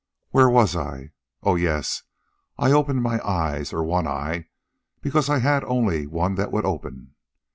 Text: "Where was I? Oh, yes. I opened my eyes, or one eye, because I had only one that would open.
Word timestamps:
"Where 0.31 0.49
was 0.49 0.75
I? 0.75 1.11
Oh, 1.43 1.53
yes. 1.55 2.01
I 2.57 2.71
opened 2.71 3.03
my 3.03 3.23
eyes, 3.23 3.71
or 3.71 3.83
one 3.83 4.07
eye, 4.07 4.47
because 4.99 5.29
I 5.29 5.37
had 5.37 5.63
only 5.65 6.07
one 6.07 6.33
that 6.41 6.51
would 6.51 6.65
open. 6.65 7.13